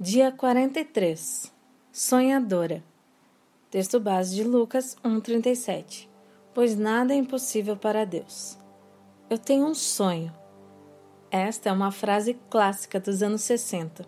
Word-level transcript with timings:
Dia 0.00 0.32
43 0.32 1.52
Sonhadora 1.92 2.82
Texto 3.70 4.00
base 4.00 4.34
de 4.34 4.42
Lucas 4.42 4.96
1,37 5.04 6.08
Pois 6.52 6.76
nada 6.76 7.14
é 7.14 7.16
impossível 7.16 7.76
para 7.76 8.04
Deus. 8.04 8.58
Eu 9.30 9.38
tenho 9.38 9.64
um 9.64 9.72
sonho. 9.72 10.34
Esta 11.30 11.68
é 11.68 11.72
uma 11.72 11.92
frase 11.92 12.34
clássica 12.50 12.98
dos 12.98 13.22
anos 13.22 13.42
60, 13.42 14.04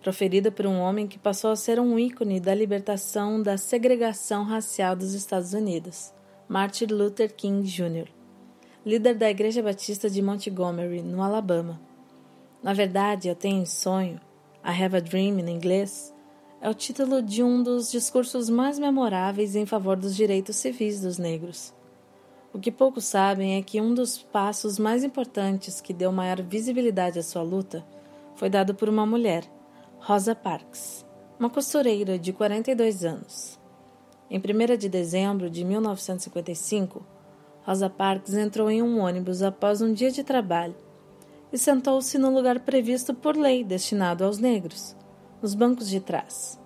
proferida 0.00 0.52
por 0.52 0.66
um 0.66 0.78
homem 0.78 1.08
que 1.08 1.18
passou 1.18 1.50
a 1.50 1.56
ser 1.56 1.80
um 1.80 1.98
ícone 1.98 2.38
da 2.38 2.54
libertação 2.54 3.42
da 3.42 3.58
segregação 3.58 4.44
racial 4.44 4.94
dos 4.94 5.14
Estados 5.14 5.52
Unidos, 5.52 6.14
Martin 6.48 6.86
Luther 6.86 7.34
King 7.34 7.66
Jr., 7.68 8.08
líder 8.86 9.16
da 9.16 9.28
Igreja 9.28 9.64
Batista 9.64 10.08
de 10.08 10.22
Montgomery, 10.22 11.02
no 11.02 11.20
Alabama. 11.20 11.80
Na 12.62 12.72
verdade, 12.72 13.26
eu 13.26 13.34
tenho 13.34 13.62
um 13.62 13.66
sonho 13.66 14.20
I 14.66 14.82
Have 14.82 14.96
a 14.96 15.00
Dream 15.00 15.38
em 15.40 15.50
inglês, 15.50 16.14
é 16.58 16.70
o 16.70 16.72
título 16.72 17.20
de 17.20 17.42
um 17.42 17.62
dos 17.62 17.90
discursos 17.90 18.48
mais 18.48 18.78
memoráveis 18.78 19.54
em 19.54 19.66
favor 19.66 19.94
dos 19.94 20.16
direitos 20.16 20.56
civis 20.56 21.02
dos 21.02 21.18
negros. 21.18 21.74
O 22.50 22.58
que 22.58 22.72
poucos 22.72 23.04
sabem 23.04 23.56
é 23.58 23.62
que 23.62 23.78
um 23.78 23.92
dos 23.92 24.16
passos 24.16 24.78
mais 24.78 25.04
importantes 25.04 25.82
que 25.82 25.92
deu 25.92 26.10
maior 26.10 26.40
visibilidade 26.40 27.18
à 27.18 27.22
sua 27.22 27.42
luta 27.42 27.84
foi 28.36 28.48
dado 28.48 28.74
por 28.74 28.88
uma 28.88 29.04
mulher, 29.04 29.44
Rosa 29.98 30.34
Parks, 30.34 31.04
uma 31.38 31.50
costureira 31.50 32.18
de 32.18 32.32
42 32.32 33.04
anos. 33.04 33.60
Em 34.30 34.38
1 34.38 34.78
de 34.78 34.88
dezembro 34.88 35.50
de 35.50 35.62
1955, 35.62 37.04
Rosa 37.66 37.90
Parks 37.90 38.32
entrou 38.32 38.70
em 38.70 38.82
um 38.82 38.98
ônibus 38.98 39.42
após 39.42 39.82
um 39.82 39.92
dia 39.92 40.10
de 40.10 40.24
trabalho 40.24 40.74
e 41.54 41.58
sentou-se 41.58 42.18
no 42.18 42.34
lugar 42.34 42.58
previsto 42.58 43.14
por 43.14 43.36
lei 43.36 43.62
destinado 43.62 44.24
aos 44.24 44.38
negros, 44.38 44.96
nos 45.40 45.54
bancos 45.54 45.88
de 45.88 46.00
trás. 46.00 46.60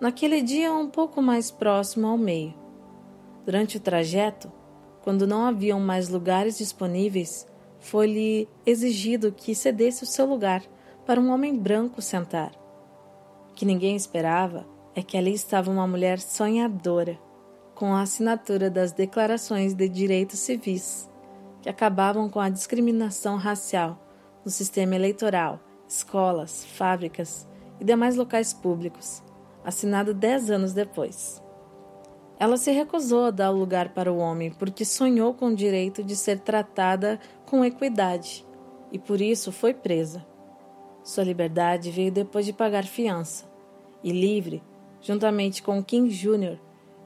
Naquele 0.00 0.40
dia, 0.40 0.72
um 0.72 0.88
pouco 0.88 1.20
mais 1.20 1.50
próximo 1.50 2.06
ao 2.06 2.16
meio. 2.16 2.54
Durante 3.44 3.76
o 3.76 3.80
trajeto, 3.80 4.50
quando 5.02 5.26
não 5.26 5.44
haviam 5.46 5.80
mais 5.80 6.08
lugares 6.08 6.58
disponíveis, 6.58 7.44
foi-lhe 7.80 8.48
exigido 8.64 9.32
que 9.32 9.52
cedesse 9.52 10.04
o 10.04 10.06
seu 10.06 10.26
lugar 10.26 10.62
para 11.04 11.20
um 11.20 11.32
homem 11.32 11.58
branco 11.58 12.00
sentar. 12.00 12.52
O 13.50 13.54
que 13.54 13.66
ninguém 13.66 13.96
esperava 13.96 14.64
é 14.94 15.02
que 15.02 15.16
ali 15.16 15.34
estava 15.34 15.72
uma 15.72 15.88
mulher 15.88 16.20
sonhadora, 16.20 17.18
com 17.74 17.92
a 17.92 18.02
assinatura 18.02 18.70
das 18.70 18.92
Declarações 18.92 19.74
de 19.74 19.88
Direitos 19.88 20.38
Civis, 20.38 21.10
que 21.60 21.68
acabavam 21.68 22.28
com 22.28 22.38
a 22.38 22.48
discriminação 22.48 23.36
racial 23.36 24.06
no 24.44 24.50
sistema 24.50 24.94
eleitoral, 24.94 25.60
escolas, 25.88 26.64
fábricas 26.64 27.48
e 27.80 27.84
demais 27.84 28.16
locais 28.16 28.52
públicos, 28.52 29.22
assinado 29.64 30.14
dez 30.14 30.50
anos 30.50 30.72
depois. 30.72 31.42
Ela 32.38 32.56
se 32.56 32.70
recusou 32.70 33.26
a 33.26 33.30
dar 33.30 33.50
o 33.50 33.58
lugar 33.58 33.90
para 33.90 34.12
o 34.12 34.16
homem 34.16 34.50
porque 34.50 34.84
sonhou 34.84 35.34
com 35.34 35.48
o 35.48 35.54
direito 35.54 36.02
de 36.02 36.16
ser 36.16 36.40
tratada 36.40 37.20
com 37.44 37.64
equidade 37.64 38.46
e 38.90 38.98
por 38.98 39.20
isso 39.20 39.52
foi 39.52 39.74
presa. 39.74 40.24
Sua 41.02 41.24
liberdade 41.24 41.90
veio 41.90 42.10
depois 42.10 42.46
de 42.46 42.52
pagar 42.52 42.84
fiança 42.84 43.44
e, 44.02 44.10
livre, 44.10 44.62
juntamente 45.00 45.62
com 45.62 45.82
King 45.82 46.08
Jr., 46.08 46.58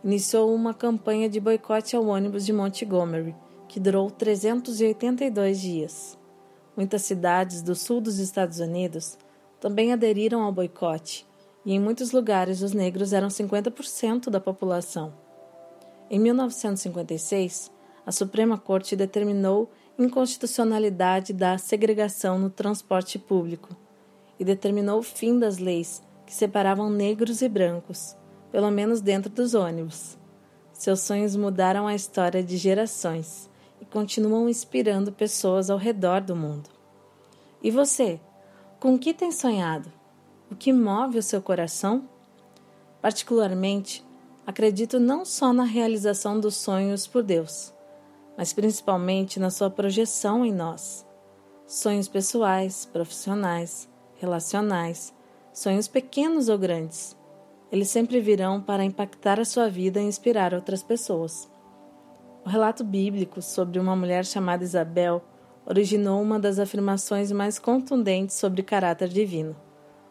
iniciou 0.03 0.55
uma 0.55 0.75
campanha 0.75 1.29
de 1.29 1.41
boicote 1.41 1.97
ao 1.97 2.07
ônibus 2.07 2.45
de 2.45 2.53
Montgomery, 2.53 3.35
que 3.69 3.81
durou 3.81 4.11
382 4.11 5.61
dias. 5.61 6.24
Muitas 6.77 7.03
cidades 7.03 7.63
do 7.63 7.75
sul 7.75 8.01
dos 8.01 8.19
Estados 8.19 8.59
Unidos 8.59 9.17
também 9.61 9.93
aderiram 9.93 10.43
ao 10.43 10.53
boicote, 10.53 11.27
e 11.65 11.73
em 11.73 11.81
muitos 11.81 12.13
lugares 12.13 12.63
os 12.63 12.73
negros 12.73 13.13
eram 13.13 13.29
50% 13.29 14.29
da 14.29 14.41
população. 14.41 15.15
Em 16.11 16.19
1956, 16.19 17.71
a 18.05 18.13
Suprema 18.13 18.59
Corte 18.59 18.95
determinou 18.95 19.71
inconstitucionalidade 19.99 21.33
da 21.33 21.57
segregação 21.57 22.39
no 22.39 22.51
transporte 22.51 23.19
público 23.19 23.75
e 24.39 24.45
determinou 24.45 24.99
o 24.99 25.03
fim 25.03 25.39
das 25.39 25.59
leis 25.59 26.03
que 26.27 26.35
separavam 26.35 26.91
negros 26.91 27.41
e 27.41 27.49
brancos, 27.49 28.17
pelo 28.51 28.71
menos 28.71 29.01
dentro 29.01 29.31
dos 29.31 29.55
ônibus. 29.55 30.19
Seus 30.73 31.01
sonhos 31.01 31.37
mudaram 31.37 31.87
a 31.87 31.95
história 31.95 32.43
de 32.43 32.57
gerações 32.57 33.49
e 33.85 33.93
continuam 33.93 34.49
inspirando 34.49 35.13
pessoas 35.13 35.69
ao 35.69 35.77
redor 35.77 36.23
do 36.23 36.35
mundo. 36.35 36.71
E 37.63 37.71
você? 37.71 38.19
Com 38.81 38.95
o 38.95 38.99
que 38.99 39.13
tem 39.13 39.31
sonhado? 39.31 39.93
O 40.51 40.57
que 40.57 40.73
move 40.73 41.19
o 41.19 41.23
seu 41.23 41.43
coração? 41.43 42.09
Particularmente, 43.03 44.05
acredito 44.47 44.99
não 44.99 45.25
só 45.25 45.53
na 45.53 45.65
realização 45.65 46.41
dos 46.41 46.57
sonhos 46.57 47.07
por 47.07 47.23
Deus, 47.23 47.75
mas 48.37 48.53
principalmente 48.53 49.39
na 49.39 49.51
sua 49.51 49.69
projeção 49.69 50.45
em 50.45 50.53
nós. 50.53 51.07
Sonhos 51.67 52.09
pessoais, 52.09 52.87
profissionais, 52.87 53.89
relacionais, 54.17 55.13
sonhos 55.53 55.89
pequenos 55.89 56.49
ou 56.49 56.57
grandes. 56.57 57.17
Eles 57.71 57.91
sempre 57.91 58.21
virão 58.21 58.63
para 58.63 58.85
impactar 58.85 59.39
a 59.39 59.45
sua 59.45 59.69
vida 59.69 60.01
e 60.01 60.05
inspirar 60.05 60.55
outras 60.55 60.83
pessoas. 60.83 61.49
O 62.45 62.49
relato 62.49 62.85
bíblico 62.85 63.41
sobre 63.41 63.79
uma 63.79 63.97
mulher 63.97 64.27
chamada 64.27 64.63
Isabel 64.63 65.23
originou 65.65 66.21
uma 66.21 66.39
das 66.39 66.59
afirmações 66.59 67.33
mais 67.33 67.59
contundentes 67.59 68.37
sobre 68.37 68.61
o 68.61 68.65
caráter 68.65 69.09
divino. 69.09 69.57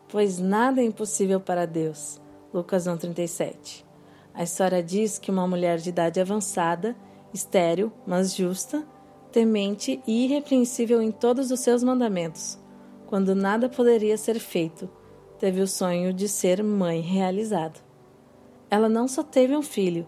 Pois 0.10 0.40
nada 0.40 0.82
é 0.82 0.84
impossível 0.84 1.40
para 1.40 1.68
Deus. 1.68 2.20
Lucas 2.52 2.88
1,37. 2.88 3.86
A 4.34 4.42
história 4.42 4.82
diz 4.82 5.20
que 5.20 5.30
uma 5.30 5.48
mulher 5.48 5.78
de 5.78 5.90
idade 5.90 6.20
avançada, 6.20 6.96
estéril, 7.32 7.92
mas 8.06 8.36
justa, 8.36 8.84
temente 9.32 10.02
e 10.08 10.26
irrepreensível 10.26 11.04
em 11.04 11.12
todos 11.12 11.52
os 11.52 11.60
seus 11.60 11.84
mandamentos, 11.84 12.60
quando 13.06 13.36
nada 13.36 13.70
poderia 13.70 14.18
ser 14.18 14.40
feito, 14.40 14.90
teve 15.38 15.62
o 15.62 15.68
sonho 15.68 16.12
de 16.12 16.28
ser 16.28 16.64
mãe 16.64 17.00
realizado. 17.00 17.80
Ela 18.72 18.90
não 18.90 19.08
só 19.08 19.22
teve 19.22 19.56
um 19.56 19.62
filho, 19.62 20.08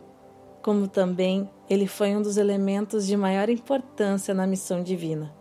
como 0.64 0.88
também 0.88 1.47
ele 1.70 1.88
foi 1.88 2.16
um 2.16 2.22
dos 2.22 2.38
elementos 2.38 3.08
de 3.08 3.18
maior 3.18 3.50
importância 3.50 4.34
na 4.34 4.46
missão 4.46 4.84
divina 4.84 5.34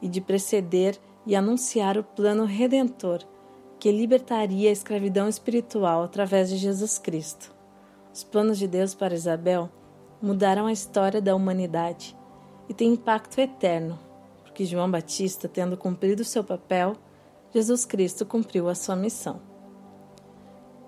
e 0.00 0.08
de 0.08 0.20
preceder 0.20 0.98
e 1.26 1.36
anunciar 1.36 1.98
o 1.98 2.02
plano 2.02 2.44
redentor 2.44 3.20
que 3.78 3.90
libertaria 3.90 4.70
a 4.70 4.72
escravidão 4.72 5.28
espiritual 5.28 6.02
através 6.02 6.48
de 6.48 6.56
Jesus 6.56 6.98
Cristo. 6.98 7.52
Os 8.14 8.22
planos 8.22 8.58
de 8.58 8.66
Deus 8.66 8.94
para 8.94 9.14
Isabel 9.14 9.68
mudaram 10.20 10.66
a 10.66 10.72
história 10.72 11.20
da 11.20 11.34
humanidade 11.34 12.16
e 12.68 12.74
têm 12.74 12.92
impacto 12.92 13.40
eterno, 13.40 13.98
porque 14.44 14.64
João 14.64 14.90
Batista, 14.90 15.48
tendo 15.48 15.76
cumprido 15.76 16.24
seu 16.24 16.44
papel, 16.44 16.94
Jesus 17.52 17.84
Cristo 17.84 18.24
cumpriu 18.24 18.68
a 18.68 18.74
sua 18.74 18.94
missão. 18.94 19.40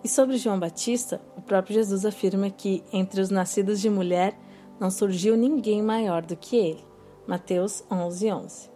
E 0.04 0.08
sobre 0.08 0.36
João 0.36 0.60
Batista, 0.60 1.20
o 1.36 1.40
próprio 1.40 1.74
Jesus 1.74 2.04
afirma 2.04 2.50
que 2.50 2.84
entre 2.92 3.20
os 3.20 3.30
nascidos 3.30 3.80
de 3.80 3.90
mulher 3.90 4.36
não 4.84 4.90
surgiu 4.90 5.34
ninguém 5.34 5.82
maior 5.82 6.20
do 6.20 6.36
que 6.36 6.56
ele. 6.56 6.84
Mateus 7.26 7.82
11, 7.90 8.30
11. 8.30 8.70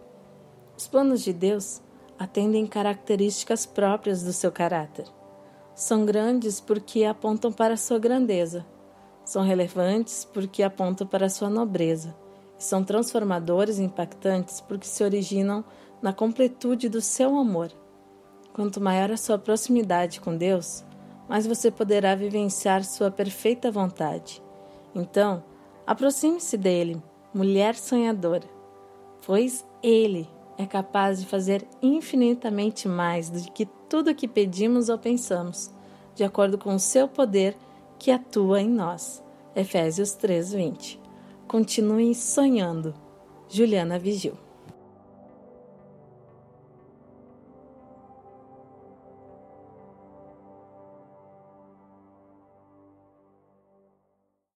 Os 0.75 0.87
planos 0.87 1.23
de 1.23 1.31
Deus 1.31 1.83
atendem 2.17 2.65
características 2.65 3.67
próprias 3.67 4.23
do 4.23 4.33
seu 4.33 4.51
caráter. 4.51 5.05
São 5.75 6.07
grandes 6.07 6.59
porque 6.59 7.03
apontam 7.05 7.51
para 7.51 7.75
a 7.75 7.77
sua 7.77 7.99
grandeza. 7.99 8.65
São 9.23 9.43
relevantes 9.43 10.25
porque 10.25 10.63
apontam 10.63 11.05
para 11.05 11.27
a 11.27 11.29
sua 11.29 11.47
nobreza. 11.47 12.15
E 12.57 12.63
são 12.63 12.83
transformadores 12.83 13.77
e 13.77 13.83
impactantes 13.83 14.61
porque 14.61 14.87
se 14.87 15.03
originam 15.03 15.63
na 16.01 16.11
completude 16.11 16.89
do 16.89 17.01
seu 17.01 17.37
amor. 17.37 17.71
Quanto 18.51 18.81
maior 18.81 19.11
a 19.11 19.17
sua 19.17 19.37
proximidade 19.37 20.19
com 20.19 20.35
Deus, 20.35 20.83
mais 21.29 21.45
você 21.45 21.69
poderá 21.69 22.15
vivenciar 22.15 22.83
sua 22.83 23.11
perfeita 23.11 23.69
vontade. 23.69 24.41
Então, 24.95 25.43
aproxime-se 25.89 26.55
dele, 26.55 27.01
mulher 27.33 27.73
sonhadora, 27.73 28.47
pois 29.25 29.65
ele 29.81 30.29
é 30.55 30.63
capaz 30.63 31.19
de 31.19 31.25
fazer 31.25 31.67
infinitamente 31.81 32.87
mais 32.87 33.27
do 33.27 33.51
que 33.51 33.65
tudo 33.89 34.13
que 34.13 34.27
pedimos 34.27 34.87
ou 34.87 34.99
pensamos, 34.99 35.73
de 36.13 36.23
acordo 36.23 36.59
com 36.59 36.75
o 36.75 36.79
seu 36.79 37.07
poder 37.07 37.57
que 37.97 38.11
atua 38.11 38.61
em 38.61 38.69
nós. 38.69 39.23
Efésios 39.55 40.11
3:20. 40.13 40.99
Continue 41.47 42.13
sonhando. 42.13 42.93
Juliana 43.49 43.97
Vigil 43.97 44.37